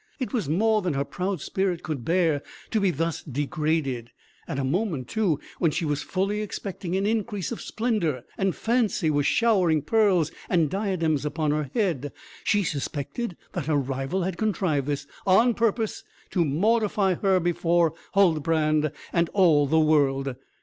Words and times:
It 0.19 0.33
was 0.33 0.49
more 0.49 0.81
than 0.81 0.95
her 0.95 1.05
proud 1.05 1.41
spirit 1.41 1.83
could 1.83 2.03
bear, 2.03 2.41
to 2.71 2.79
be 2.79 2.89
thus 2.89 3.21
degraded; 3.21 4.09
at 4.47 4.57
a 4.57 4.63
moment, 4.63 5.07
too, 5.09 5.39
when 5.59 5.69
she 5.69 5.85
was 5.85 6.01
fully 6.01 6.41
expecting 6.41 6.95
an 6.97 7.05
increase 7.05 7.51
of 7.51 7.61
splendour, 7.61 8.23
and 8.35 8.55
fancy 8.55 9.11
was 9.11 9.27
showering 9.27 9.83
pearls 9.83 10.31
and 10.49 10.71
diadems 10.71 11.23
upon 11.23 11.51
her 11.51 11.69
head. 11.75 12.11
She 12.43 12.63
suspected 12.63 13.37
that 13.53 13.67
her 13.67 13.75
rival 13.77 14.23
had 14.23 14.39
contrived 14.39 14.87
this, 14.87 15.05
on 15.27 15.53
purpose 15.53 16.03
to 16.31 16.43
mortify 16.43 17.13
her 17.13 17.39
before 17.39 17.93
Huldbrand 18.15 18.91
and 19.13 19.29
all 19.35 19.67
the 19.67 19.79
world. 19.79 20.33